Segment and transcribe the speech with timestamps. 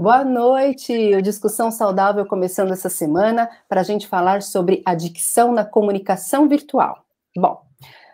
[0.00, 5.64] Boa noite, o Discussão Saudável começando essa semana para a gente falar sobre adicção na
[5.64, 7.04] comunicação virtual.
[7.36, 7.62] Bom,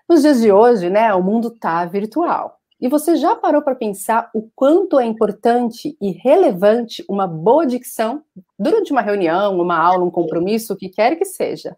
[0.09, 2.59] nos dias de hoje, né, o mundo está virtual.
[2.81, 8.23] E você já parou para pensar o quanto é importante e relevante uma boa dicção
[8.59, 11.77] durante uma reunião, uma aula, um compromisso, o que quer que seja?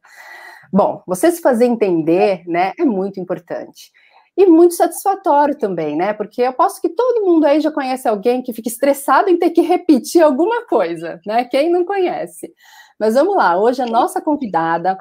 [0.72, 3.90] Bom, você se fazer entender, né, é muito importante.
[4.36, 6.12] E muito satisfatório também, né?
[6.12, 9.50] Porque eu posso que todo mundo aí já conhece alguém que fica estressado em ter
[9.50, 11.44] que repetir alguma coisa, né?
[11.44, 12.52] Quem não conhece?
[12.98, 14.98] Mas vamos lá, hoje a nossa convidada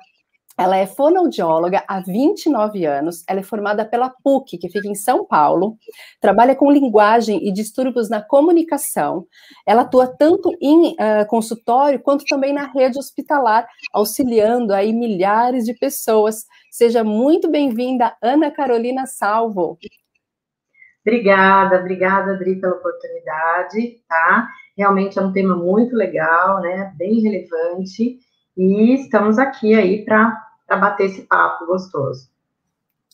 [0.58, 5.26] ela é fonoaudióloga há 29 anos, ela é formada pela PUC, que fica em São
[5.26, 5.78] Paulo,
[6.22, 9.26] trabalha com linguagem e distúrbios na comunicação.
[9.68, 15.74] Ela atua tanto em uh, consultório quanto também na rede hospitalar, auxiliando aí milhares de
[15.74, 16.46] pessoas.
[16.72, 19.78] Seja muito bem-vinda, Ana Carolina Salvo.
[21.06, 24.48] Obrigada, obrigada, Adri, pela oportunidade, tá?
[24.76, 26.94] Realmente é um tema muito legal, né?
[26.98, 28.18] Bem relevante.
[28.58, 32.30] E estamos aqui aí para bater esse papo gostoso.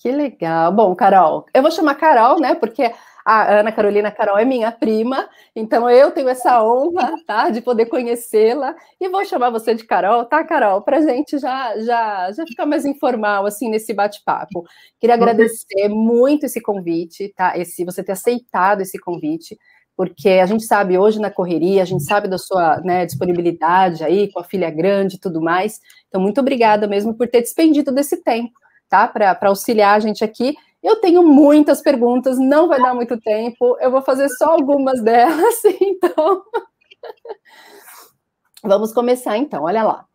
[0.01, 0.71] Que legal.
[0.71, 2.55] Bom, Carol, eu vou chamar Carol, né?
[2.55, 2.91] Porque
[3.23, 7.85] a Ana Carolina Carol é minha prima, então eu tenho essa honra, tá, de poder
[7.85, 12.65] conhecê-la e vou chamar você de Carol, tá, Carol, para gente já já já ficar
[12.65, 14.63] mais informal assim nesse bate-papo.
[14.99, 17.57] Queria agradecer muito esse convite, tá?
[17.57, 19.57] Esse você ter aceitado esse convite
[20.01, 24.31] porque a gente sabe hoje na correria, a gente sabe da sua né, disponibilidade aí
[24.31, 25.79] com a filha grande e tudo mais.
[26.07, 28.51] Então, muito obrigada mesmo por ter despendido desse tempo,
[28.89, 29.07] tá?
[29.07, 30.57] Para auxiliar a gente aqui.
[30.81, 35.61] Eu tenho muitas perguntas, não vai dar muito tempo, eu vou fazer só algumas delas,
[35.79, 36.41] então.
[38.65, 40.05] Vamos começar então, olha lá.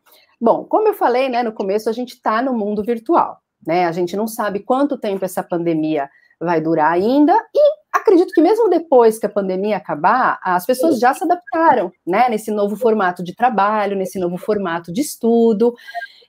[0.41, 3.85] Bom, como eu falei, né, no começo, a gente está no mundo virtual, né?
[3.85, 6.09] A gente não sabe quanto tempo essa pandemia
[6.41, 11.13] vai durar ainda, e acredito que mesmo depois que a pandemia acabar, as pessoas já
[11.13, 15.73] se adaptaram, né, nesse novo formato de trabalho, nesse novo formato de estudo.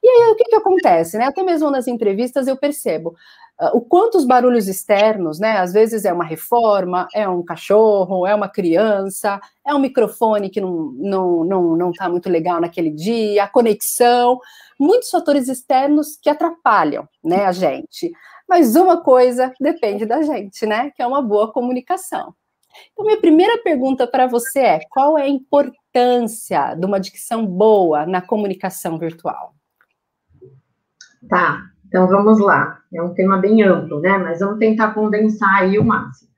[0.03, 1.27] E aí, o que, que acontece, né?
[1.27, 3.17] Até mesmo nas entrevistas eu percebo
[3.61, 5.59] uh, o quanto os barulhos externos, né?
[5.59, 10.61] Às vezes é uma reforma, é um cachorro, é uma criança, é um microfone que
[10.61, 14.39] não, não, não, não tá muito legal naquele dia, a conexão,
[14.79, 18.13] muitos fatores externos que atrapalham, né, a gente.
[18.49, 20.91] Mas uma coisa depende da gente, né?
[20.91, 22.35] Que é uma boa comunicação.
[22.93, 28.07] Então, minha primeira pergunta para você é: qual é a importância de uma dicção boa
[28.07, 29.55] na comunicação virtual?
[31.29, 32.81] Tá, então vamos lá.
[32.93, 34.17] É um tema bem amplo, né?
[34.19, 36.31] Mas vamos tentar condensar aí o máximo.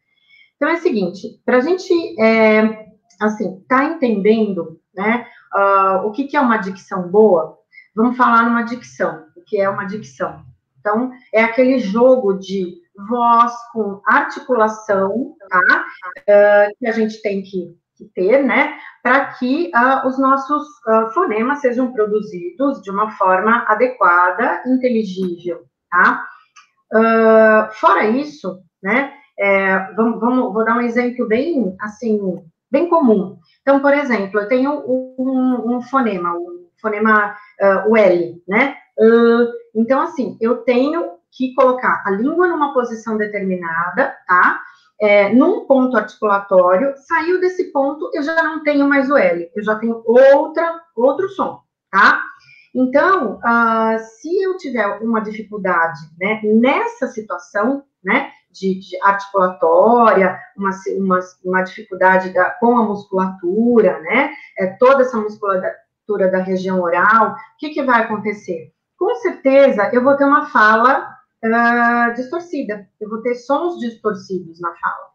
[0.56, 2.86] Então é o seguinte: para a gente, é,
[3.20, 5.26] assim, tá entendendo, né?
[5.54, 7.58] Uh, o que, que é uma dicção boa?
[7.94, 9.26] Vamos falar numa dicção.
[9.36, 10.44] O que é uma dicção?
[10.80, 15.84] Então, é aquele jogo de voz com articulação, tá?
[16.20, 18.78] Uh, que a gente tem que, que ter, né?
[19.02, 26.26] Para que uh, os nossos uh, fonemas sejam produzidos de uma forma adequada, inteligível, tá?
[27.74, 29.12] fora isso, né?
[29.38, 32.20] É, vamos, vamos, vou dar um exemplo bem, assim,
[32.68, 33.38] bem comum.
[33.62, 37.36] Então, por exemplo, eu tenho um, um fonema, um fonema,
[37.86, 38.76] o L, né?
[38.98, 44.60] Uh, então, assim, eu tenho que colocar a língua numa posição determinada, tá?
[45.00, 49.62] É, num ponto articulatório, saiu desse ponto, eu já não tenho mais o L, eu
[49.62, 52.22] já tenho outra, outro som, tá?
[52.74, 60.70] Então, uh, se eu tiver uma dificuldade, né, nessa situação, né, de, de articulatória, uma,
[60.98, 67.32] uma, uma dificuldade da, com a musculatura, né, é, toda essa musculatura da região oral,
[67.32, 68.72] o que, que vai acontecer?
[69.00, 71.08] Com certeza eu vou ter uma fala
[71.42, 75.10] uh, distorcida, eu vou ter sons distorcidos na fala.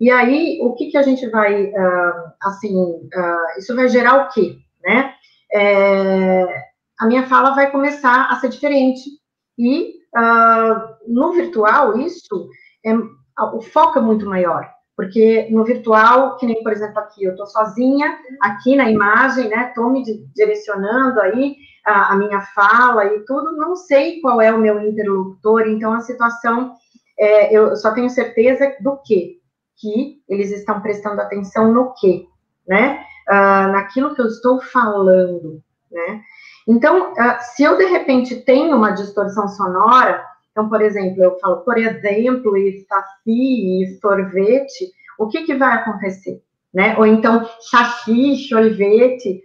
[0.00, 4.28] E aí, o que, que a gente vai, uh, assim, uh, isso vai gerar o
[4.28, 5.14] quê, né?
[5.52, 6.46] É,
[6.98, 9.02] a minha fala vai começar a ser diferente.
[9.56, 9.94] E
[11.06, 12.48] no virtual, isso,
[12.84, 12.92] é,
[13.52, 14.68] o foco é muito maior.
[14.96, 19.68] Porque no virtual, que nem, por exemplo, aqui, eu estou sozinha, aqui na imagem, né,
[19.68, 20.02] estou me
[20.34, 25.68] direcionando aí, a, a, minha fala e tudo, não sei qual é o meu interlocutor,
[25.68, 26.74] então a situação,
[27.18, 29.38] é, eu só tenho certeza do quê?
[29.76, 32.26] Que eles estão prestando atenção no quê,
[32.66, 33.04] né?
[33.28, 36.20] Uh, naquilo que eu estou falando, né?
[36.68, 41.62] Então, uh, se eu de repente tenho uma distorção sonora, então, por exemplo, eu falo,
[41.62, 46.40] por exemplo, e saci, e sorvete, o que, que vai acontecer?
[46.72, 46.96] Né?
[46.96, 49.42] Ou então, saci, sorvete,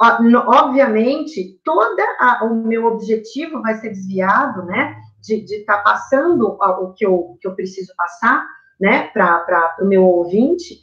[0.00, 1.96] obviamente, todo
[2.42, 7.46] o meu objetivo vai ser desviado, né, de estar tá passando o que eu, que
[7.46, 8.46] eu preciso passar,
[8.80, 10.80] né, para o meu ouvinte,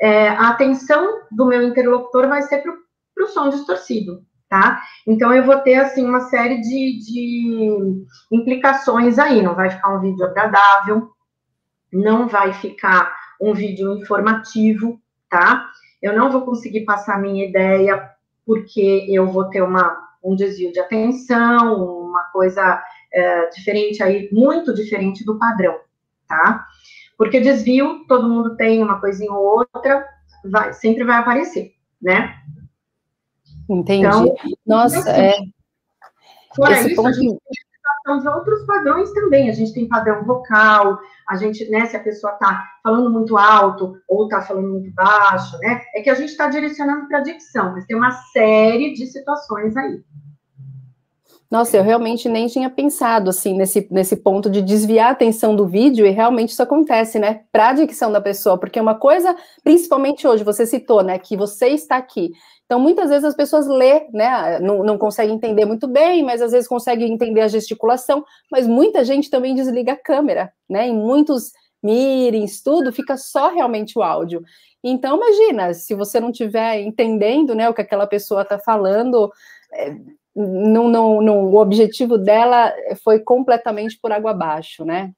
[0.00, 4.80] é, a atenção do meu interlocutor vai ser para o som distorcido, tá?
[5.06, 10.00] Então, eu vou ter, assim, uma série de, de implicações aí, não vai ficar um
[10.00, 11.10] vídeo agradável,
[11.92, 15.68] não vai ficar um vídeo informativo, tá?
[16.00, 18.08] Eu não vou conseguir passar a minha ideia,
[18.48, 24.72] porque eu vou ter uma, um desvio de atenção, uma coisa é, diferente aí, muito
[24.72, 25.78] diferente do padrão,
[26.26, 26.66] tá?
[27.18, 30.02] Porque desvio, todo mundo tem uma coisinha ou outra,
[30.42, 32.36] vai, sempre vai aparecer, né?
[33.68, 34.06] Entendi.
[34.06, 34.34] Então,
[34.66, 35.34] Nossa, assim, é...
[36.56, 37.08] Fora Esse isso, ponto...
[37.08, 37.67] a gente tem
[38.16, 39.50] de outros padrões também.
[39.50, 43.96] A gente tem padrão vocal, a gente, né, se a pessoa está falando muito alto
[44.08, 45.82] ou está falando muito baixo, né?
[45.94, 49.76] É que a gente está direcionando para a dicção, mas tem uma série de situações
[49.76, 50.02] aí.
[51.50, 55.66] Nossa, eu realmente nem tinha pensado assim nesse, nesse ponto de desviar a atenção do
[55.66, 57.40] vídeo e realmente isso acontece, né?
[57.50, 59.34] Para a dicção da pessoa, porque uma coisa,
[59.64, 62.32] principalmente hoje, você citou, né, que você está aqui.
[62.66, 66.52] Então, muitas vezes as pessoas lê, né, não, não conseguem entender muito bem, mas às
[66.52, 68.22] vezes conseguem entender a gesticulação,
[68.52, 70.86] mas muita gente também desliga a câmera, né?
[70.88, 71.52] Em muitos
[71.82, 74.42] mirins, tudo, fica só realmente o áudio.
[74.84, 79.32] Então, imagina, se você não estiver entendendo, né, o que aquela pessoa está falando,
[79.72, 79.96] é,
[80.34, 82.72] não, não, não, o objetivo dela
[83.02, 85.12] foi completamente por água abaixo, né?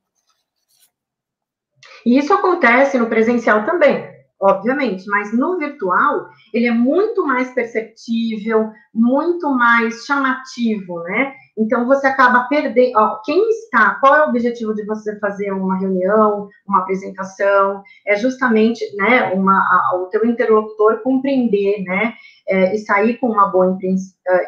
[2.04, 4.08] E isso acontece no presencial também,
[4.40, 11.34] obviamente, mas no virtual ele é muito mais perceptível, muito mais chamativo, né?
[11.60, 12.96] Então você acaba perdendo.
[12.96, 13.96] Ó, quem está?
[13.96, 17.82] Qual é o objetivo de você fazer uma reunião, uma apresentação?
[18.06, 22.14] É justamente, né, uma, a, o teu interlocutor compreender, né,
[22.48, 23.76] é, e sair com uma boa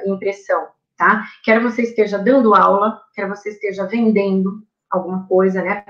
[0.07, 1.25] impressão, tá?
[1.45, 5.85] Quer você esteja dando aula, quer você esteja vendendo alguma coisa, né?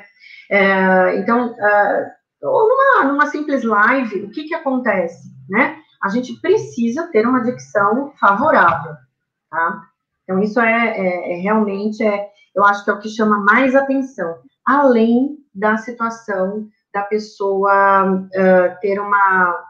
[0.51, 1.55] É, então,
[2.43, 5.77] numa, numa simples live, o que que acontece, né?
[6.03, 8.93] A gente precisa ter uma dicção favorável,
[9.49, 9.92] tá?
[10.32, 13.75] Então, isso é, é, é realmente, é, eu acho que é o que chama mais
[13.75, 14.37] atenção,
[14.67, 19.62] além da situação da pessoa uh, ter uma,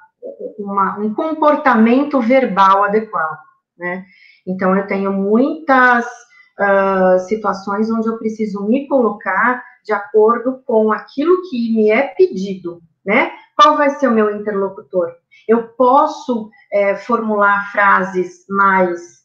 [0.58, 3.38] uma, um comportamento verbal adequado,
[3.76, 4.04] né?
[4.46, 11.42] Então, eu tenho muitas uh, situações onde eu preciso me colocar de acordo com aquilo
[11.50, 13.32] que me é pedido, né?
[13.56, 15.10] Qual vai ser o meu interlocutor?
[15.48, 19.21] Eu posso é, formular frases mais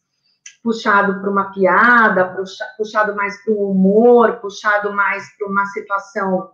[0.68, 2.36] puxado para uma piada,
[2.76, 6.52] puxado mais para o humor, puxado mais para uma situação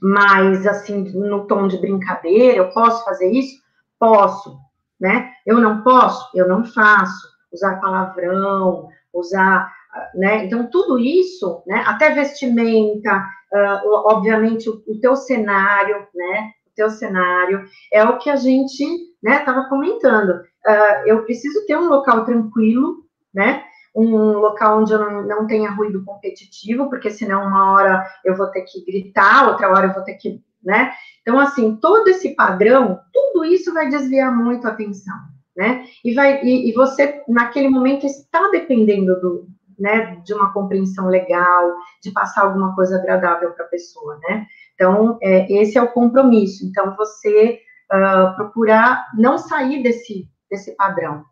[0.00, 2.56] mais assim no tom de brincadeira.
[2.56, 3.60] Eu posso fazer isso?
[3.98, 4.56] Posso,
[4.98, 5.30] né?
[5.44, 6.26] Eu não posso?
[6.34, 7.30] Eu não faço.
[7.52, 9.70] Usar palavrão, usar,
[10.14, 10.46] né?
[10.46, 11.84] Então tudo isso, né?
[11.86, 16.50] Até vestimenta, uh, obviamente o, o teu cenário, né?
[16.66, 18.86] O teu cenário é o que a gente,
[19.22, 19.40] né?
[19.40, 20.30] Estava comentando.
[20.66, 23.01] Uh, eu preciso ter um local tranquilo,
[23.32, 23.64] né?
[23.94, 28.46] Um local onde eu não, não tenha ruído competitivo, porque senão uma hora eu vou
[28.48, 30.92] ter que gritar, outra hora eu vou ter que, né?
[31.20, 35.16] Então, assim, todo esse padrão, tudo isso vai desviar muito a atenção,
[35.56, 35.84] né?
[36.04, 39.46] E, vai, e, e você, naquele momento, está dependendo do,
[39.78, 44.46] né, de uma compreensão legal, de passar alguma coisa agradável para a pessoa, né?
[44.74, 46.64] Então, é, esse é o compromisso.
[46.66, 47.60] Então, você
[47.92, 51.24] uh, procurar não sair desse, desse padrão,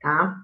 [0.00, 0.36] tá?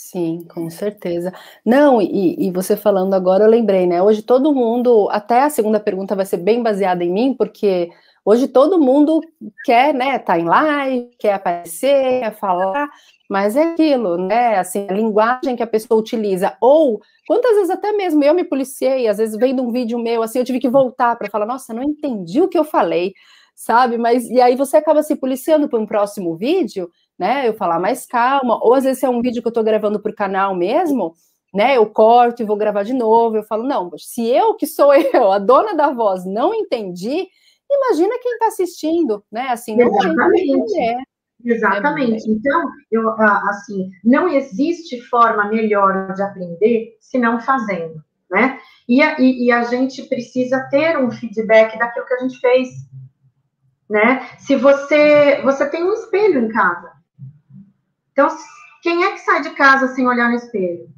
[0.00, 1.32] Sim, com certeza.
[1.66, 4.00] Não, e, e, você falando agora, eu lembrei, né?
[4.00, 7.90] Hoje todo mundo, até a segunda pergunta vai ser bem baseada em mim, porque
[8.24, 9.20] hoje todo mundo
[9.64, 12.88] quer, né, tá em live, quer aparecer, quer falar,
[13.28, 14.58] mas é aquilo, né?
[14.58, 19.08] Assim, a linguagem que a pessoa utiliza, ou quantas vezes até mesmo eu me policiei,
[19.08, 21.82] às vezes vendo um vídeo meu, assim, eu tive que voltar para falar, nossa, não
[21.82, 23.14] entendi o que eu falei,
[23.56, 23.98] sabe?
[23.98, 26.88] Mas e aí você acaba se policiando para um próximo vídeo
[27.18, 27.48] né?
[27.48, 30.12] Eu falar mais calma, ou às vezes é um vídeo que eu estou gravando para
[30.12, 31.14] o canal mesmo,
[31.52, 31.76] né?
[31.76, 33.36] Eu corto e vou gravar de novo.
[33.36, 37.26] Eu falo, não, se eu que sou eu, a dona da voz, não entendi,
[37.70, 39.48] imagina quem está assistindo, né?
[39.48, 41.06] Assim, não Exatamente.
[41.44, 42.28] Exatamente.
[42.28, 48.58] É então, eu, assim, não existe forma melhor de aprender se não fazendo, né?
[48.88, 52.68] E a, e, e a gente precisa ter um feedback daquilo que a gente fez,
[53.88, 54.28] né?
[54.38, 56.90] Se você você tem um espelho em casa,
[58.18, 58.36] então,
[58.82, 60.88] quem é que sai de casa sem olhar no espelho?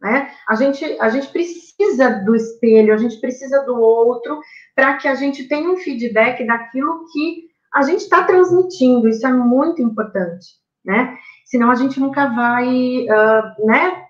[0.00, 0.30] Né?
[0.48, 4.38] A, gente, a gente precisa do espelho, a gente precisa do outro,
[4.76, 9.08] para que a gente tenha um feedback daquilo que a gente está transmitindo.
[9.08, 10.46] Isso é muito importante,
[10.84, 11.18] né?
[11.46, 14.04] Senão a gente nunca vai, uh, né,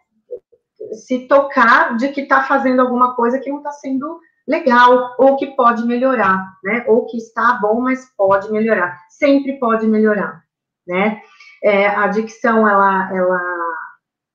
[0.93, 5.47] se tocar de que está fazendo alguma coisa que não está sendo legal, ou que
[5.49, 6.85] pode melhorar, né?
[6.87, 8.99] Ou que está bom, mas pode melhorar.
[9.09, 10.43] Sempre pode melhorar,
[10.87, 11.23] né?
[11.63, 13.43] É, a adicção, ela, ela,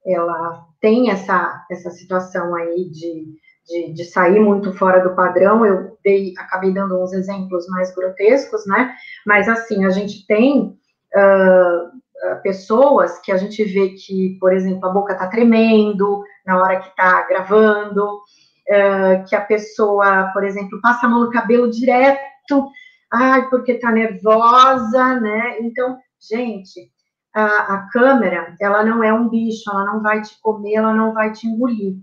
[0.05, 3.25] ela tem essa, essa situação aí de,
[3.65, 5.65] de, de, sair muito fora do padrão.
[5.65, 8.93] Eu dei, acabei dando uns exemplos mais grotescos, né?
[9.25, 10.77] Mas assim, a gente tem
[11.15, 16.79] uh, pessoas que a gente vê que, por exemplo, a boca tá tremendo na hora
[16.79, 22.69] que tá gravando, uh, que a pessoa, por exemplo, passa a mão no cabelo direto,
[23.11, 25.59] ai, porque tá nervosa, né?
[25.61, 26.91] Então, gente,
[27.33, 31.13] a, a câmera, ela não é um bicho, ela não vai te comer, ela não
[31.13, 31.95] vai te engolir.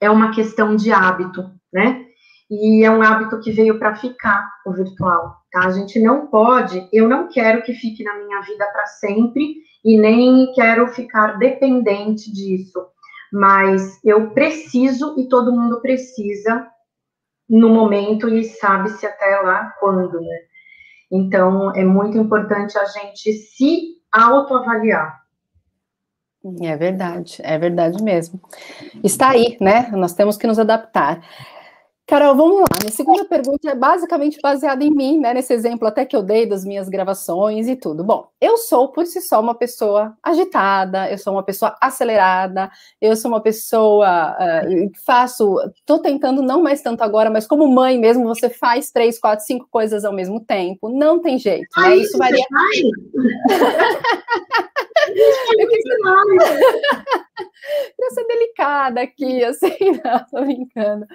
[0.00, 2.04] É uma questão de hábito, né?
[2.50, 5.66] E é um hábito que veio para ficar, o virtual, tá?
[5.66, 9.98] A gente não pode, eu não quero que fique na minha vida para sempre e
[9.98, 12.86] nem quero ficar dependente disso
[13.32, 16.66] mas eu preciso e todo mundo precisa
[17.48, 20.38] no momento e sabe-se até lá quando, né?
[21.10, 25.22] Então, é muito importante a gente se autoavaliar.
[26.62, 28.40] É verdade, é verdade mesmo.
[29.02, 29.90] Está aí, né?
[29.90, 31.20] Nós temos que nos adaptar.
[32.08, 32.64] Carol, vamos lá.
[32.80, 35.34] Minha segunda pergunta é basicamente baseada em mim, né?
[35.34, 38.02] Nesse exemplo até que eu dei das minhas gravações e tudo.
[38.02, 43.14] Bom, eu sou por si só uma pessoa agitada, eu sou uma pessoa acelerada, eu
[43.14, 48.24] sou uma pessoa uh, faço, tô tentando não mais tanto agora, mas como mãe mesmo,
[48.24, 50.88] você faz três, quatro, cinco coisas ao mesmo tempo.
[50.88, 51.94] Não tem jeito, né?
[51.94, 52.46] Isso varia.
[55.58, 55.82] eu quis
[58.14, 59.68] ser delicada aqui, assim,
[60.04, 61.06] não, tô brincando.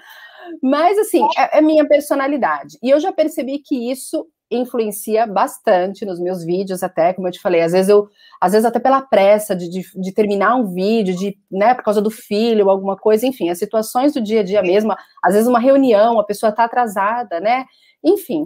[0.62, 2.77] Mas, assim, é, é minha personalidade.
[2.81, 7.39] E eu já percebi que isso influencia bastante nos meus vídeos, até, como eu te
[7.39, 8.07] falei, às vezes eu,
[8.39, 12.01] às vezes até pela pressa de, de, de, terminar um vídeo, de, né, por causa
[12.01, 15.59] do filho, alguma coisa, enfim, as situações do dia a dia mesmo, às vezes uma
[15.59, 17.65] reunião, a pessoa está atrasada, né,
[18.03, 18.45] enfim,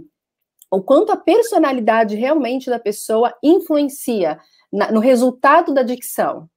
[0.72, 4.38] o quanto a personalidade realmente da pessoa influencia
[4.72, 6.50] na, no resultado da dicção,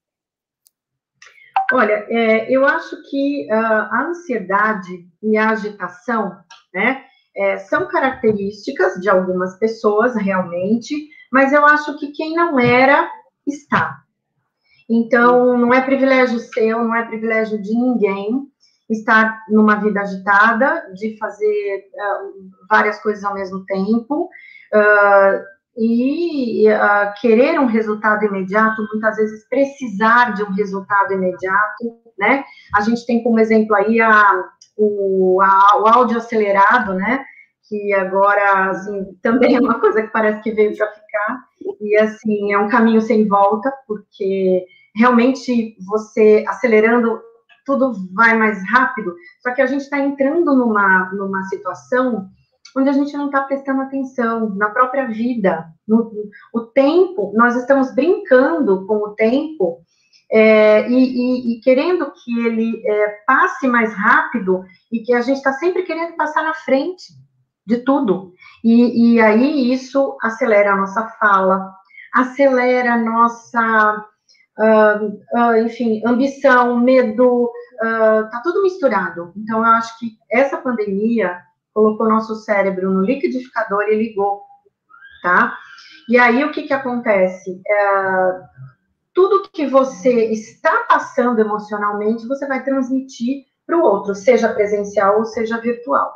[1.73, 6.37] Olha, é, eu acho que uh, a ansiedade e a agitação,
[6.75, 7.05] né,
[7.37, 10.95] é, são características de algumas pessoas, realmente,
[11.31, 13.09] mas eu acho que quem não era,
[13.47, 13.99] está.
[14.89, 18.49] Então, não é privilégio seu, não é privilégio de ninguém
[18.89, 24.29] estar numa vida agitada, de fazer uh, várias coisas ao mesmo tempo.
[24.75, 32.45] Uh, e uh, querer um resultado imediato, muitas vezes precisar de um resultado imediato, né?
[32.75, 34.43] A gente tem como exemplo aí a,
[34.77, 37.25] o, a, o áudio acelerado, né?
[37.69, 41.45] Que agora, assim, também é uma coisa que parece que veio para ficar,
[41.81, 47.21] e assim, é um caminho sem volta, porque realmente você acelerando
[47.65, 52.29] tudo vai mais rápido, só que a gente está entrando numa, numa situação
[52.77, 56.13] onde a gente não está prestando atenção na própria vida, no,
[56.55, 59.83] o tempo, nós estamos brincando com o tempo
[60.33, 64.63] é, e, e, e, querendo que ele é, passe mais rápido
[64.93, 67.13] e que a gente está sempre querendo passar na frente
[67.67, 68.33] de tudo.
[68.63, 71.73] E, e, aí isso acelera a nossa fala,
[72.15, 74.07] acelera a nossa,
[74.59, 79.33] uh, uh, enfim, ambição, medo, uh, tá tudo misturado.
[79.37, 81.41] Então, eu acho que essa pandemia
[81.73, 84.43] colocou nosso cérebro no liquidificador e ligou,
[85.23, 85.57] tá?
[86.09, 87.61] E aí o que que acontece?
[87.67, 88.41] É,
[89.15, 95.25] tudo que você está passando emocionalmente, você vai transmitir para o outro, seja presencial ou
[95.25, 96.13] seja virtual.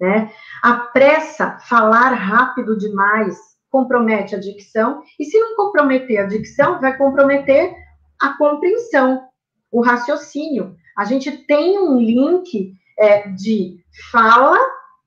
[0.00, 0.32] Né?
[0.62, 3.36] A pressa, falar rápido demais,
[3.70, 7.74] compromete a dicção, e se não comprometer a dicção, vai comprometer
[8.20, 9.28] a compreensão,
[9.70, 10.76] o raciocínio.
[10.96, 13.78] A gente tem um link é, de
[14.10, 14.58] fala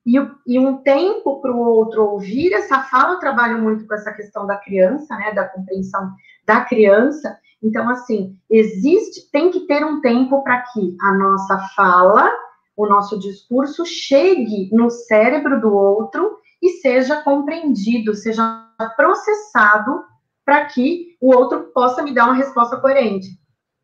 [0.06, 0.14] e,
[0.46, 3.14] e um tempo para o outro ouvir essa fala.
[3.14, 6.12] Eu trabalho muito com essa questão da criança, né, da compreensão
[6.46, 7.36] da criança.
[7.62, 12.30] Então, assim, existe, tem que ter um tempo para que a nossa fala,
[12.76, 18.64] o nosso discurso chegue no cérebro do outro e seja compreendido, seja
[18.96, 20.04] processado
[20.44, 23.28] para que o outro possa me dar uma resposta coerente,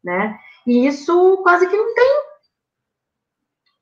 [0.04, 0.38] né?
[0.66, 2.31] E isso quase que não tem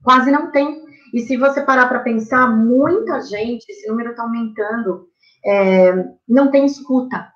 [0.03, 0.83] Quase não tem.
[1.13, 5.09] E se você parar para pensar, muita gente, esse número está aumentando,
[5.45, 5.93] é,
[6.29, 7.29] não tem escuta.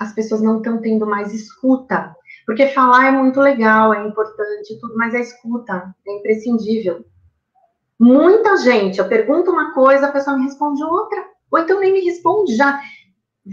[0.00, 2.14] As pessoas não estão tendo mais escuta.
[2.46, 7.04] Porque falar é muito legal, é importante, tudo, mas a escuta é imprescindível.
[7.98, 11.26] Muita gente, eu pergunto uma coisa, a pessoa me responde outra.
[11.50, 12.80] Ou então nem me responde já.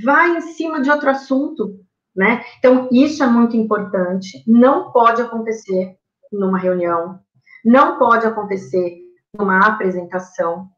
[0.03, 1.79] Vai em cima de outro assunto,
[2.15, 2.43] né?
[2.59, 4.43] Então, isso é muito importante.
[4.45, 5.97] Não pode acontecer
[6.31, 7.19] numa reunião,
[7.65, 9.01] não pode acontecer
[9.37, 10.69] uma apresentação,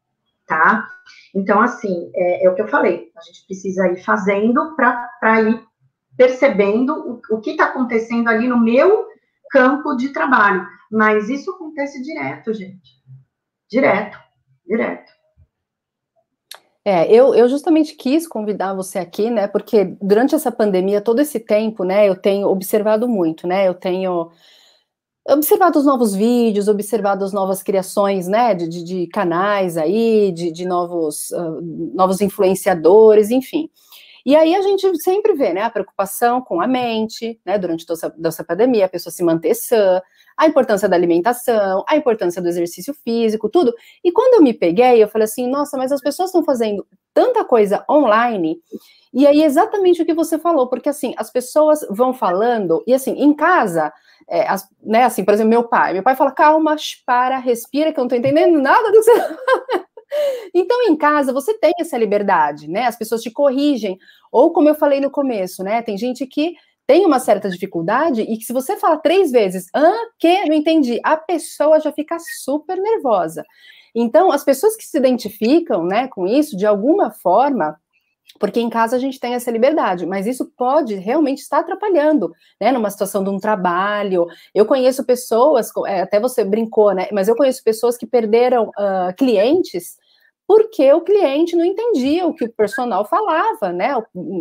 [0.46, 0.88] tá?
[1.34, 5.62] Então, assim, é, é o que eu falei, a gente precisa ir fazendo para ir
[6.16, 9.06] percebendo o, o que está acontecendo ali no meu
[9.50, 10.66] campo de trabalho.
[10.90, 12.98] Mas isso acontece direto, gente.
[13.70, 14.18] Direto,
[14.66, 15.12] direto.
[16.84, 21.38] É, eu, eu justamente quis convidar você aqui, né, porque durante essa pandemia, todo esse
[21.38, 24.30] tempo, né, eu tenho observado muito, né, eu tenho
[25.28, 30.64] observado os novos vídeos, observado as novas criações, né, de, de, canais aí, de, de
[30.64, 31.60] novos, uh,
[31.94, 33.68] novos influenciadores, enfim.
[34.24, 37.98] E aí a gente sempre vê, né, a preocupação com a mente, né, durante toda
[38.24, 40.00] essa, pandemia, a pessoa se manter sã,
[40.36, 43.72] a importância da alimentação, a importância do exercício físico, tudo.
[44.04, 47.44] E quando eu me peguei, eu falei assim, nossa, mas as pessoas estão fazendo tanta
[47.44, 48.58] coisa online,
[49.12, 53.12] e aí exatamente o que você falou, porque assim, as pessoas vão falando, e assim,
[53.12, 53.92] em casa,
[54.28, 57.98] é, as, né, assim, por exemplo, meu pai, meu pai fala, calma, para, respira, que
[57.98, 59.12] eu não tô entendendo nada do que você
[60.54, 62.86] Então, em casa, você tem essa liberdade, né?
[62.86, 63.98] As pessoas te corrigem.
[64.32, 65.82] Ou, como eu falei no começo, né?
[65.82, 66.54] Tem gente que
[66.86, 70.98] tem uma certa dificuldade e que se você fala três vezes, ah, que não entendi,
[71.04, 73.44] a pessoa já fica super nervosa.
[73.94, 77.78] Então, as pessoas que se identificam, né, com isso, de alguma forma,
[78.40, 82.72] porque em casa a gente tem essa liberdade, mas isso pode realmente estar atrapalhando, né,
[82.72, 84.26] numa situação de um trabalho.
[84.54, 89.14] Eu conheço pessoas, é, até você brincou, né, mas eu conheço pessoas que perderam uh,
[89.16, 89.98] clientes
[90.48, 93.92] porque o cliente não entendia o que o personal falava, né?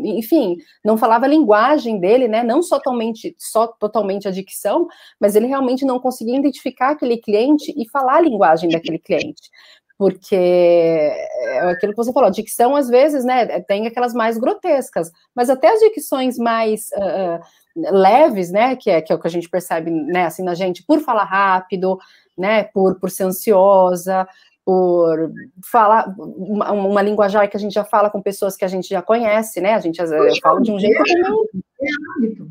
[0.05, 2.41] Enfim, não falava a linguagem dele, né?
[2.43, 4.87] Não só totalmente, só totalmente a dicção,
[5.19, 9.49] mas ele realmente não conseguia identificar aquele cliente e falar a linguagem daquele cliente.
[9.97, 15.49] Porque é aquilo que você falou, dicção, às vezes, né, tem aquelas mais grotescas, mas
[15.49, 19.49] até as dicções mais uh, leves, né, que é, que é o que a gente
[19.49, 21.97] percebe, né, assim, na gente, por falar rápido,
[22.37, 24.25] né, por, por ser ansiosa,
[24.67, 25.31] por
[25.63, 29.01] falar uma, uma linguajar que a gente já fala com pessoas que a gente já
[29.01, 29.73] conhece, né?
[29.73, 29.97] A gente
[30.41, 31.45] fala de um jeito que não...
[31.79, 31.87] É
[32.17, 32.49] hábito.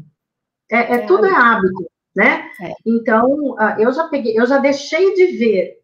[0.73, 1.37] É, é, é tudo hábito.
[1.37, 2.51] é hábito, né?
[2.62, 2.73] É.
[2.87, 5.75] Então, ah, eu já peguei, eu já deixei de ver,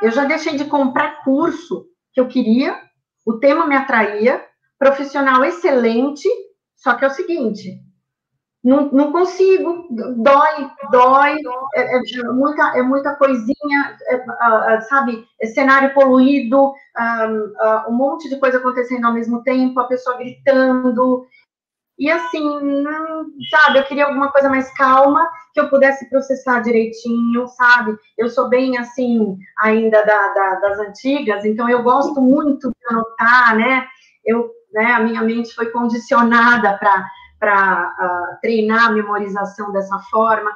[0.00, 2.80] eu já deixei de comprar curso que eu queria,
[3.26, 4.42] o tema me atraía,
[4.78, 6.26] profissional excelente,
[6.76, 7.78] só que é o seguinte,
[8.64, 11.36] não, não consigo, dói, dói,
[11.74, 16.72] é, é muita, é muita coisinha, é, sabe, é cenário poluído,
[17.88, 21.26] um, monte de coisa acontecendo ao mesmo tempo, a pessoa gritando,
[21.98, 22.42] e assim,
[22.82, 27.96] não, sabe, eu queria alguma coisa mais calma, que eu pudesse processar direitinho, sabe?
[28.16, 33.56] Eu sou bem, assim, ainda da, da, das antigas, então eu gosto muito de anotar,
[33.56, 33.86] né?
[34.24, 37.06] Eu, né, a minha mente foi condicionada para
[37.44, 40.50] para uh, ah, treinar a memorização dessa forma.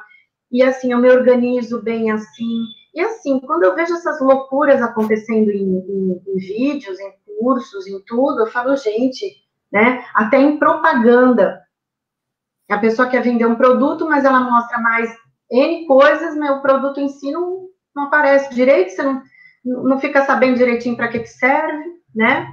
[0.51, 2.63] E assim, eu me organizo bem assim.
[2.95, 8.03] E assim, quando eu vejo essas loucuras acontecendo em, em, em vídeos, em cursos, em
[8.07, 9.35] tudo, eu falo, gente,
[9.71, 10.03] né?
[10.15, 11.61] Até em propaganda.
[12.67, 15.15] A pessoa quer vender um produto, mas ela mostra mais
[15.51, 19.21] N coisas, mas o produto em si não, não aparece direito, você não,
[19.63, 21.83] não fica sabendo direitinho para que, que serve,
[22.15, 22.47] né?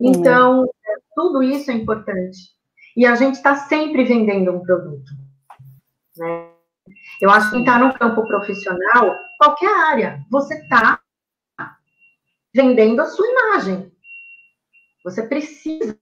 [0.00, 0.66] Então, uhum.
[1.14, 2.57] tudo isso é importante
[2.98, 5.12] e a gente está sempre vendendo um produto.
[6.16, 6.50] Né?
[7.22, 11.00] Eu acho que está no campo profissional, qualquer área, você está
[12.52, 13.92] vendendo a sua imagem.
[15.04, 15.96] Você precisa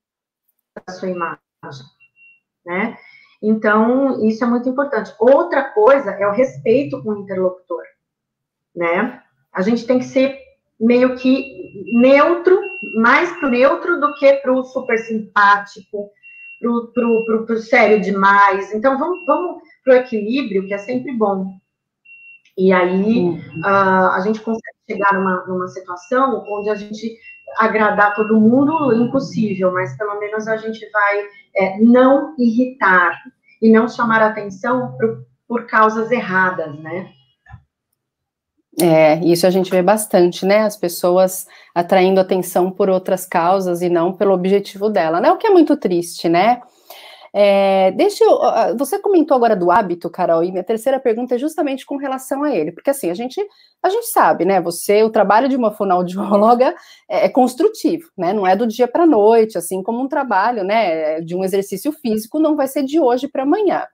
[0.86, 1.86] da sua imagem,
[2.64, 2.96] né?
[3.42, 5.14] Então, isso é muito importante.
[5.20, 7.82] Outra coisa é o respeito com o interlocutor,
[8.74, 9.22] né?
[9.52, 10.38] A gente tem que ser
[10.80, 12.58] meio que neutro,
[12.94, 16.10] mais neutro do que pro super simpático,
[16.60, 18.74] pro, sério demais.
[18.74, 21.52] Então, vamos, vamos pro equilíbrio, que é sempre bom.
[22.56, 23.38] E aí, uhum.
[23.60, 27.18] uh, a gente consegue chegar numa, numa situação onde a gente
[27.58, 33.12] agradar todo mundo, impossível, mas pelo menos a gente vai é, não irritar
[33.60, 37.10] e não chamar atenção por, por causas erradas, né?
[38.80, 40.60] É, isso a gente vê bastante, né?
[40.60, 45.30] As pessoas atraindo atenção por outras causas e não pelo objetivo dela, né?
[45.32, 46.60] O que é muito triste, né?
[47.38, 51.84] É, deixa eu, você comentou agora do hábito, Carol, e minha terceira pergunta é justamente
[51.84, 53.38] com relação a ele, porque assim, a gente,
[53.82, 56.74] a gente sabe, né, você, o trabalho de uma fonoaudióloga
[57.06, 60.64] é, é construtivo, né, não é do dia para a noite, assim como um trabalho,
[60.64, 63.84] né, de um exercício físico não vai ser de hoje para amanhã.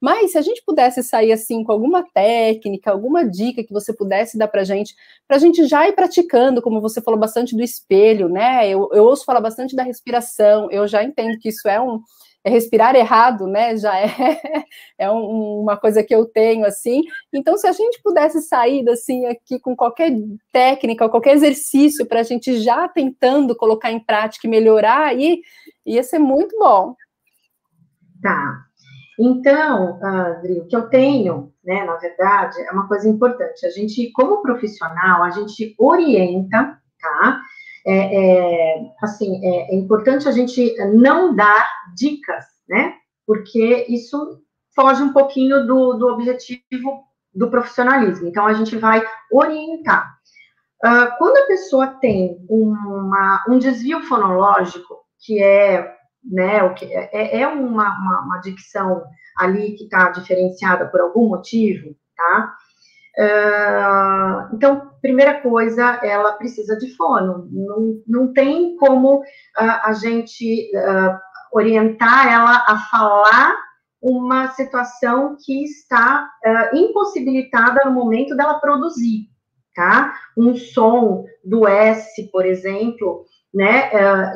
[0.00, 4.38] Mas se a gente pudesse sair assim com alguma técnica, alguma dica que você pudesse
[4.38, 4.94] dar para gente,
[5.28, 8.68] para a gente já ir praticando, como você falou bastante do espelho, né?
[8.68, 12.00] Eu, eu ouço falar bastante da respiração, eu já entendo que isso é um
[12.42, 13.76] é respirar errado, né?
[13.76, 14.06] Já é,
[14.98, 17.02] é um, uma coisa que eu tenho, assim.
[17.32, 20.10] Então, se a gente pudesse sair, assim, aqui com qualquer
[20.50, 25.42] técnica, qualquer exercício para a gente já tentando colocar em prática e melhorar, aí
[25.84, 26.94] ia ser muito bom.
[28.22, 28.69] Tá.
[29.22, 33.66] Então, Adri, o que eu tenho, né, na verdade, é uma coisa importante.
[33.66, 37.42] A gente, como profissional, a gente orienta, tá?
[37.86, 42.94] É, é, assim, é, é, importante a gente não dar dicas, né?
[43.26, 44.40] Porque isso
[44.74, 47.04] foge um pouquinho do, do objetivo
[47.34, 48.26] do profissionalismo.
[48.26, 50.14] Então, a gente vai orientar.
[50.82, 57.40] Uh, quando a pessoa tem uma, um desvio fonológico, que é, né, o que é,
[57.40, 59.02] é uma, uma, uma dicção
[59.38, 62.54] ali que está diferenciada por algum motivo, tá?
[63.18, 67.48] Uh, então, primeira coisa, ela precisa de fono.
[67.50, 69.24] Não, não tem como uh,
[69.56, 71.18] a gente uh,
[71.52, 73.56] orientar ela a falar
[74.00, 76.26] uma situação que está
[76.72, 79.26] impossibilitada no momento dela produzir,
[79.74, 80.14] tá?
[80.34, 83.90] Um som do S, por exemplo, né,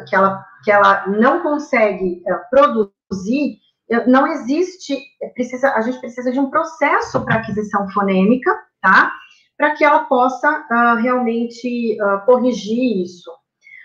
[0.04, 3.58] que, ela, que ela não consegue produzir,
[4.06, 4.98] não existe,
[5.34, 8.50] precisa, a gente precisa de um processo para aquisição fonêmica,
[8.80, 9.12] tá?
[9.56, 13.30] Para que ela possa uh, realmente uh, corrigir isso.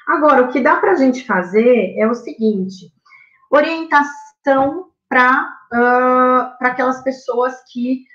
[0.07, 2.91] Agora, o que dá para a gente fazer é o seguinte:
[3.51, 8.05] orientação para uh, aquelas pessoas que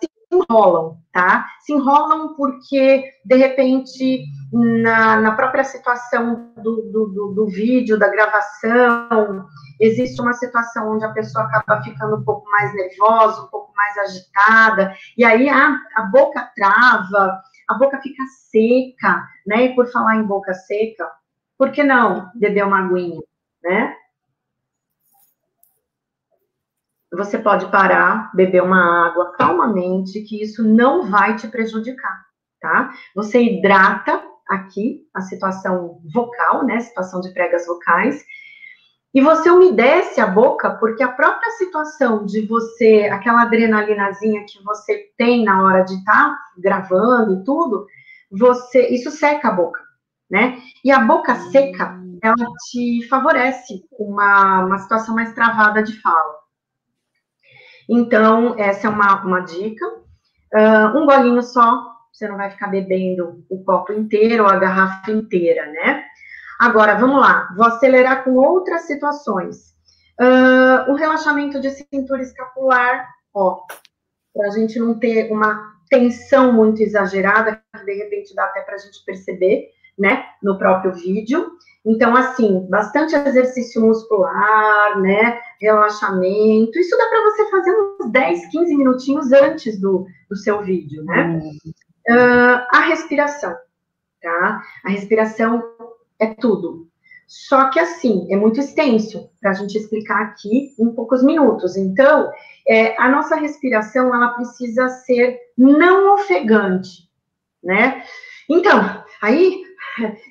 [0.00, 1.46] se enrolam, tá?
[1.60, 8.08] Se enrolam porque, de repente, na, na própria situação do, do, do, do, vídeo, da
[8.08, 9.46] gravação,
[9.80, 13.96] existe uma situação onde a pessoa acaba ficando um pouco mais nervosa, um pouco mais
[13.98, 19.66] agitada, e aí a, a boca trava, a boca fica seca, né?
[19.66, 21.08] E por falar em boca seca,
[21.58, 23.20] por que não beber uma aguinha,
[23.62, 23.94] né?
[27.16, 32.24] Você pode parar, beber uma água calmamente, que isso não vai te prejudicar,
[32.60, 32.92] tá?
[33.14, 36.80] Você hidrata aqui a situação vocal, né?
[36.80, 38.24] Situação de pregas vocais.
[39.14, 45.10] E você umedece a boca, porque a própria situação de você, aquela adrenalinazinha que você
[45.16, 47.86] tem na hora de estar tá gravando e tudo,
[48.30, 49.80] você, isso seca a boca,
[50.30, 50.60] né?
[50.84, 52.34] E a boca seca, ela
[52.68, 56.45] te favorece uma, uma situação mais travada de fala.
[57.88, 59.86] Então, essa é uma, uma dica.
[60.54, 65.10] Uh, um golinho só, você não vai ficar bebendo o copo inteiro ou a garrafa
[65.10, 66.04] inteira, né?
[66.58, 69.74] Agora, vamos lá, vou acelerar com outras situações.
[70.18, 73.60] Uh, o relaxamento de cintura escapular, ó,
[74.34, 78.74] para a gente não ter uma tensão muito exagerada, que de repente dá até para
[78.74, 79.68] a gente perceber,
[79.98, 81.52] né, no próprio vídeo.
[81.84, 85.40] Então, assim, bastante exercício muscular, né?
[85.60, 86.78] Relaxamento.
[86.78, 91.40] Isso dá para você fazer uns 10, 15 minutinhos antes do, do seu vídeo, né?
[92.08, 93.54] Uh, a respiração,
[94.20, 94.62] tá?
[94.84, 95.62] A respiração
[96.18, 96.88] é tudo.
[97.26, 101.76] Só que, assim, é muito extenso para a gente explicar aqui em poucos minutos.
[101.76, 102.30] Então,
[102.68, 107.08] é, a nossa respiração, ela precisa ser não ofegante,
[107.62, 108.04] né?
[108.48, 109.64] Então, aí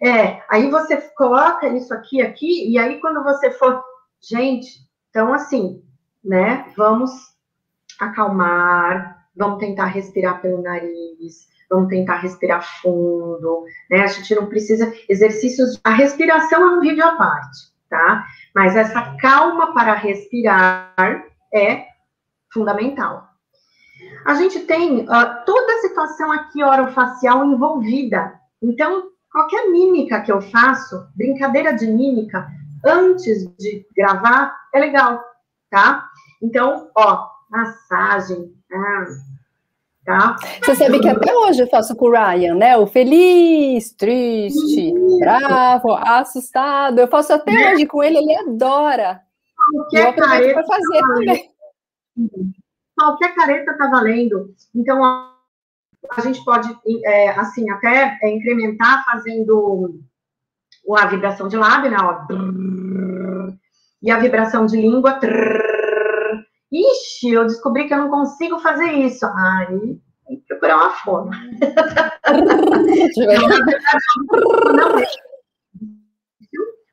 [0.04, 3.84] é, aí você coloca isso aqui, aqui, e aí quando você for.
[4.21, 5.84] Gente, então assim,
[6.23, 6.71] né?
[6.75, 7.12] Vamos
[7.99, 14.01] acalmar, vamos tentar respirar pelo nariz, vamos tentar respirar fundo, né?
[14.01, 14.93] A gente não precisa.
[15.08, 15.80] Exercícios.
[15.84, 18.25] A respiração é um vídeo à parte, tá?
[18.54, 20.93] Mas essa calma para respirar
[21.54, 21.86] é
[22.51, 23.30] fundamental.
[24.25, 28.39] A gente tem uh, toda a situação aqui orofacial envolvida.
[28.62, 32.48] Então, Qualquer mímica que eu faço, brincadeira de mímica,
[32.86, 35.21] antes de gravar, é legal,
[35.69, 36.08] tá?
[36.41, 39.06] Então, ó, massagem, ah,
[40.06, 40.36] tá?
[40.63, 42.78] Você sabe que até hoje eu faço com o Ryan, né?
[42.78, 45.19] O feliz, triste, Isso.
[45.19, 47.00] bravo, assustado.
[47.00, 47.74] Eu faço até é.
[47.74, 49.21] hoje com ele, ele adora.
[49.69, 51.54] Qualquer careta para fazer tá também.
[52.98, 54.56] Qualquer careta tá valendo.
[54.74, 55.35] Então, ó,
[56.11, 59.99] a gente pode, é, assim, até é, incrementar fazendo
[60.97, 61.97] a vibração de lábio, né?
[61.99, 62.25] Ó,
[64.01, 65.19] e a vibração de língua.
[66.71, 69.25] Ixi, eu descobri que eu não consigo fazer isso.
[69.25, 71.31] Aí, tem que procurar uma forma.
[74.73, 75.05] não, é.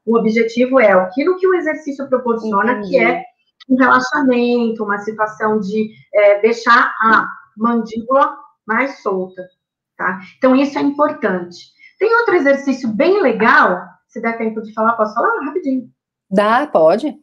[0.05, 2.91] O objetivo é aquilo que o exercício proporciona, Entendi.
[2.91, 3.23] que é
[3.69, 9.43] um relaxamento, uma situação de é, deixar a mandíbula mais solta,
[9.97, 10.21] tá?
[10.39, 11.73] Então, isso é importante.
[11.99, 15.91] Tem outro exercício bem legal, se der tempo de falar, posso falar rapidinho?
[16.31, 17.19] Dá, pode.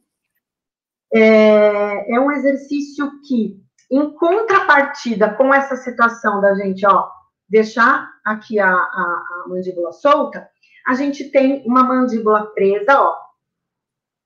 [1.13, 3.59] é, é um exercício que,
[3.91, 7.09] em contrapartida com essa situação da gente, ó,
[7.47, 10.47] deixar aqui a, a, a mandíbula solta,
[10.87, 13.15] a gente tem uma mandíbula presa, ó.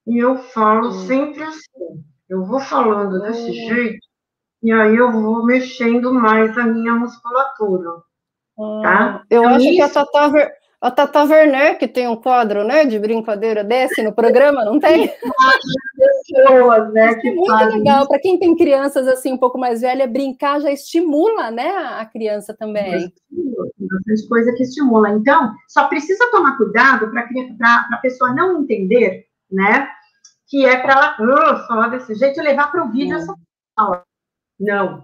[0.06, 1.08] E eu falo hum.
[1.08, 2.04] sempre assim.
[2.30, 3.54] Eu vou falando desse hum.
[3.54, 4.06] jeito,
[4.64, 8.02] e aí eu vou mexendo mais a minha musculatura.
[8.56, 9.24] Tá?
[9.30, 9.76] Eu então, acho isso...
[9.76, 10.52] que a Tata, Ver...
[10.80, 15.12] a Tata Werner, que tem um quadro né, de brincadeira desse no programa, não tem?
[16.24, 17.16] pessoas, né?
[17.16, 17.78] Que é muito fazem...
[17.80, 18.08] legal.
[18.08, 22.54] Para quem tem crianças assim um pouco mais velha, brincar já estimula né, a criança
[22.54, 23.12] também.
[23.30, 25.10] Tem bastante coisa que estimula.
[25.10, 27.28] Então, só precisa tomar cuidado para
[27.92, 29.90] a pessoa não entender, né?
[30.48, 33.34] Que é para ela uh, falar desse jeito e levar para o vídeo essa
[33.76, 34.06] fala.
[34.60, 35.02] Não.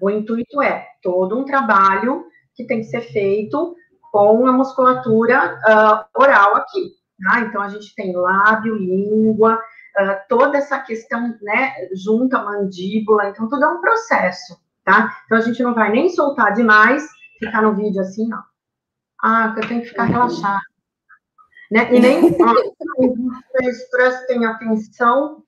[0.00, 2.24] O intuito é todo um trabalho
[2.54, 3.74] que tem que ser feito
[4.12, 6.92] com a musculatura uh, oral aqui.
[7.22, 7.40] Tá?
[7.40, 13.28] Então, a gente tem lábio, língua, uh, toda essa questão, né, junto à mandíbula.
[13.28, 15.14] Então, tudo é um processo, tá?
[15.26, 17.06] Então, a gente não vai nem soltar demais,
[17.38, 18.38] ficar no vídeo assim, ó.
[19.22, 20.60] Ah, que eu tenho que ficar relaxado.
[21.70, 21.94] Né?
[21.94, 25.44] E nem vocês prestem atenção.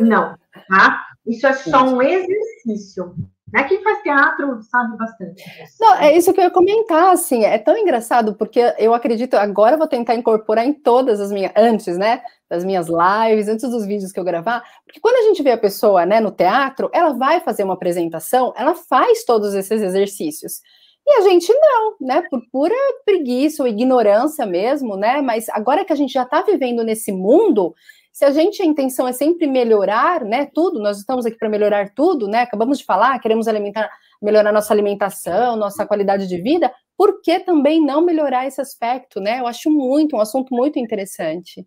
[0.00, 0.36] Não,
[0.68, 1.06] tá?
[1.26, 3.14] Isso é só um exercício.
[3.54, 3.62] Né?
[3.64, 5.44] Quem faz teatro sabe bastante.
[5.80, 9.74] Não, é isso que eu ia comentar, assim, é tão engraçado, porque eu acredito, agora
[9.74, 13.86] eu vou tentar incorporar em todas as minhas, antes, né, das minhas lives, antes dos
[13.86, 17.12] vídeos que eu gravar, porque quando a gente vê a pessoa, né, no teatro, ela
[17.12, 20.60] vai fazer uma apresentação, ela faz todos esses exercícios.
[21.06, 25.92] E a gente não, né, por pura preguiça ou ignorância mesmo, né, mas agora que
[25.92, 27.72] a gente já está vivendo nesse mundo,
[28.14, 31.92] se a gente, a intenção é sempre melhorar, né, tudo, nós estamos aqui para melhorar
[31.92, 33.90] tudo, né, acabamos de falar, queremos alimentar,
[34.22, 39.40] melhorar nossa alimentação, nossa qualidade de vida, por que também não melhorar esse aspecto, né?
[39.40, 41.66] Eu acho muito, um assunto muito interessante.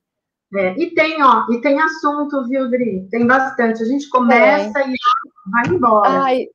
[0.55, 3.05] É, e tem, ó, e tem assunto, viu, Dri?
[3.12, 3.83] Tem bastante.
[3.83, 4.88] A gente começa é.
[4.88, 4.93] e
[5.51, 6.10] vai embora.
[6.23, 6.47] Ai,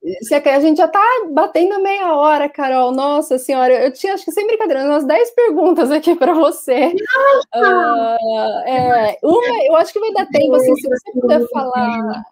[0.46, 2.92] a gente já tá batendo meia hora, Carol.
[2.92, 6.94] Nossa senhora, eu tinha, acho que sem brincadeira, umas 10 perguntas aqui para você.
[7.54, 12.22] Uh, é, uma, eu acho que vai dar tempo, assim, se você puder falar.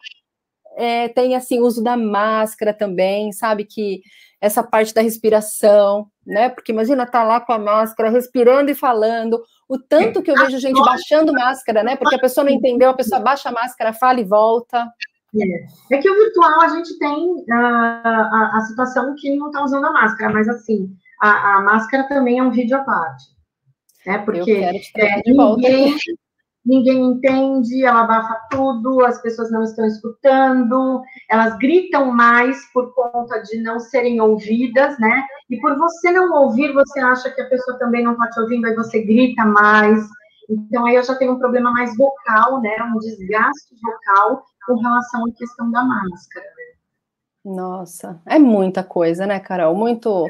[0.76, 3.64] É, tem assim, uso da máscara também, sabe?
[3.64, 4.00] Que
[4.40, 6.48] essa parte da respiração, né?
[6.48, 10.58] Porque imagina tá lá com a máscara, respirando e falando, o tanto que eu vejo
[10.58, 11.96] gente baixando máscara, né?
[11.96, 14.88] Porque a pessoa não entendeu, a pessoa baixa a máscara, fala e volta.
[15.36, 19.62] É, é que o virtual a gente tem uh, a, a, situação que não está
[19.62, 20.90] usando a máscara, mas assim,
[21.20, 23.24] a, a, máscara também é um vídeo à parte.
[24.04, 24.18] Né?
[24.18, 25.96] Porque é, ninguém,
[26.64, 33.40] ninguém entende, ela abafa tudo, as pessoas não estão escutando, elas gritam mais por conta
[33.42, 35.24] de não serem ouvidas, né?
[35.48, 38.66] E por você não ouvir, você acha que a pessoa também não está te ouvindo,
[38.66, 40.08] aí você grita mais.
[40.48, 42.76] Então, aí eu já tenho um problema mais vocal, né?
[42.82, 46.46] Um desgaste vocal com relação à questão da máscara.
[47.44, 49.74] Nossa, é muita coisa, né, Carol?
[49.74, 50.28] Muito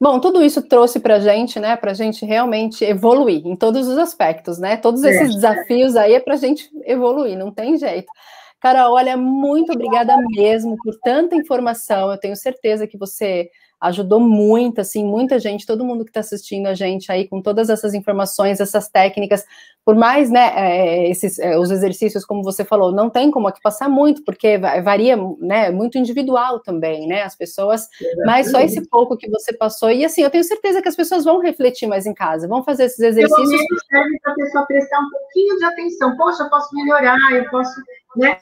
[0.00, 3.88] Bom, tudo isso trouxe para a gente, né, para a gente realmente evoluir em todos
[3.88, 4.76] os aspectos, né?
[4.76, 5.34] Todos esses é.
[5.34, 8.06] desafios aí é para a gente evoluir, não tem jeito.
[8.60, 12.12] Cara, olha, muito obrigada mesmo por tanta informação.
[12.12, 16.66] Eu tenho certeza que você ajudou muito, assim, muita gente, todo mundo que está assistindo
[16.66, 19.44] a gente aí, com todas essas informações, essas técnicas,
[19.84, 23.60] por mais, né, é, esses, é, os exercícios, como você falou, não tem como aqui
[23.62, 27.88] passar muito, porque varia, né, muito individual também, né, as pessoas,
[28.26, 31.24] mas só esse pouco que você passou, e assim, eu tenho certeza que as pessoas
[31.24, 33.48] vão refletir mais em casa, vão fazer esses exercícios.
[33.48, 37.48] Pelo serve para a pessoa prestar um pouquinho de atenção, poxa, eu posso melhorar, eu
[37.48, 37.80] posso,
[38.16, 38.38] né,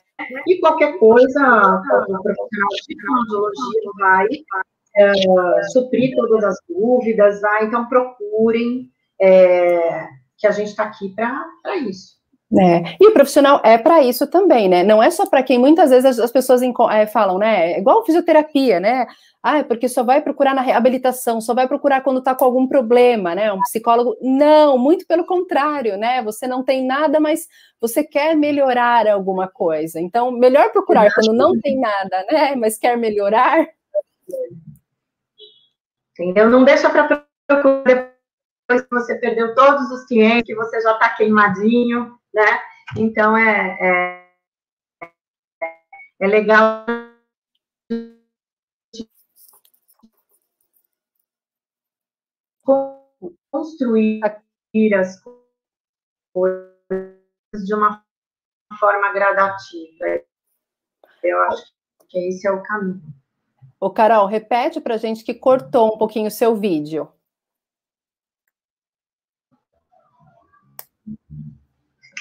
[0.46, 4.26] e qualquer coisa, o profissional de tecnologia vai
[4.96, 5.12] é,
[5.72, 7.64] suprir todas as dúvidas, tá?
[7.64, 8.88] então procurem,
[9.20, 10.06] é,
[10.38, 12.16] que a gente está aqui para isso.
[12.58, 12.94] É.
[13.00, 14.84] E o profissional é para isso também, né?
[14.84, 17.72] Não é só para quem muitas vezes as, as pessoas é, falam, né?
[17.72, 19.06] É igual fisioterapia, né?
[19.42, 22.66] Ah, é porque só vai procurar na reabilitação, só vai procurar quando está com algum
[22.66, 23.52] problema, né?
[23.52, 24.16] Um psicólogo.
[24.22, 26.22] Não, muito pelo contrário, né?
[26.22, 27.48] Você não tem nada, mas
[27.80, 30.00] você quer melhorar alguma coisa.
[30.00, 32.54] Então, melhor procurar quando não tem nada, né?
[32.54, 33.66] Mas quer melhorar.
[36.18, 36.48] Entendeu?
[36.48, 38.16] Não deixa para procurar
[38.66, 42.60] depois que você perdeu todos os clientes, que você já está queimadinho, né?
[42.96, 44.26] Então é,
[45.02, 45.10] é,
[46.20, 46.86] é legal
[53.50, 54.20] construir
[54.94, 55.22] as
[56.32, 56.76] coisas
[57.64, 58.04] de uma
[58.78, 60.24] forma gradativa.
[61.22, 61.72] Eu acho
[62.08, 63.02] que esse é o caminho.
[63.78, 67.08] Ô, Carol, repete para a gente que cortou um pouquinho o seu vídeo.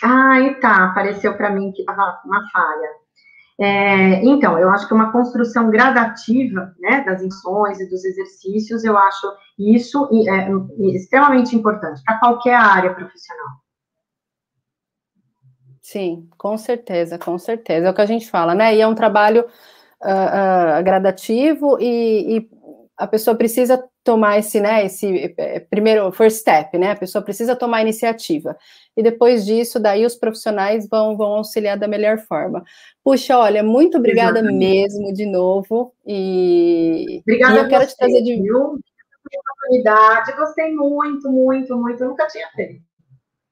[0.03, 3.05] Ah, tá, apareceu para mim que estava uma falha.
[3.57, 8.97] É, então, eu acho que uma construção gradativa né, das ações e dos exercícios, eu
[8.97, 10.49] acho isso é,
[10.93, 13.47] extremamente importante para qualquer área profissional.
[15.81, 17.87] Sim, com certeza, com certeza.
[17.87, 18.75] É o que a gente fala, né?
[18.75, 19.45] E é um trabalho
[20.05, 22.49] uh, uh, gradativo e, e,
[22.97, 26.91] a pessoa precisa tomar esse, né, esse é, primeiro first step, né?
[26.91, 28.55] A pessoa precisa tomar a iniciativa.
[28.95, 32.63] E depois disso, daí os profissionais vão, vão auxiliar da melhor forma.
[33.03, 34.57] Puxa, olha, muito obrigada Exatamente.
[34.57, 35.93] mesmo de novo.
[36.05, 38.77] E, obrigada e eu quero te trazer de viu?
[39.65, 42.81] oportunidade, gostei muito, muito, muito, eu nunca tinha feito.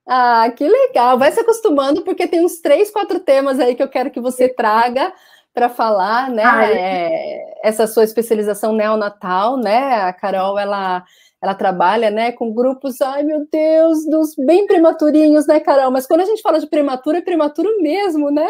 [0.05, 1.17] Ah, que legal.
[1.17, 4.49] Vai se acostumando, porque tem uns três, quatro temas aí que eu quero que você
[4.49, 5.13] traga
[5.53, 6.43] para falar, né?
[6.43, 7.53] Ah, é...
[7.63, 10.01] Essa sua especialização neonatal, né?
[10.01, 11.05] A Carol, ela,
[11.41, 15.91] ela trabalha, né, com grupos, ai meu Deus, dos bem prematurinhos, né, Carol?
[15.91, 18.47] Mas quando a gente fala de prematuro, é prematuro mesmo, né?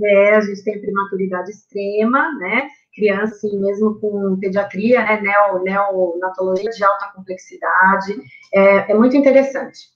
[0.00, 2.68] É, a gente tem prematuridade extrema, né?
[2.94, 5.20] Criança, assim, mesmo com pediatria, né?
[5.20, 8.16] Neo, neonatologia de alta complexidade.
[8.54, 9.88] É, é muito interessante.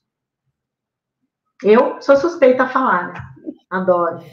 [1.63, 3.32] Eu sou suspeita a falar, né?
[3.69, 4.23] Adoro.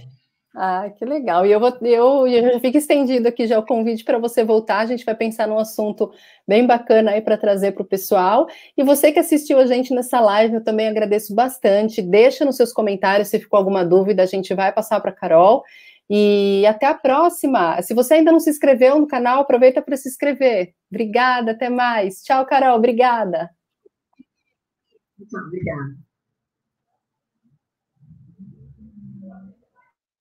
[0.54, 1.46] Ah, que legal.
[1.46, 4.78] E eu, vou, eu, eu já fico estendido aqui já o convite para você voltar.
[4.78, 6.12] A gente vai pensar num assunto
[6.46, 8.48] bem bacana aí para trazer para o pessoal.
[8.76, 12.02] E você que assistiu a gente nessa live, eu também agradeço bastante.
[12.02, 15.62] Deixa nos seus comentários se ficou alguma dúvida, a gente vai passar para a Carol.
[16.08, 17.80] E até a próxima.
[17.82, 20.74] Se você ainda não se inscreveu no canal, aproveita para se inscrever.
[20.90, 22.24] Obrigada, até mais.
[22.24, 22.76] Tchau, Carol.
[22.76, 23.50] Obrigada.
[25.16, 26.09] Obrigada.